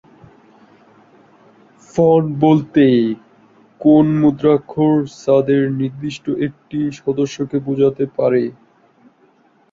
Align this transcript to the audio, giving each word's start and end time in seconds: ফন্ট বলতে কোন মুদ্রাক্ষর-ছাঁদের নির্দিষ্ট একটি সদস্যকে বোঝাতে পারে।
ফন্ট 1.89 2.27
বলতে 2.41 2.85
কোন 3.81 4.05
মুদ্রাক্ষর-ছাঁদের 4.21 5.63
নির্দিষ্ট 5.79 6.25
একটি 6.47 6.79
সদস্যকে 6.99 7.57
বোঝাতে 7.67 8.03
পারে। 8.17 8.43